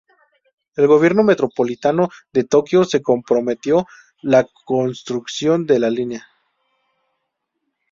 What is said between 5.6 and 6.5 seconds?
de la línea.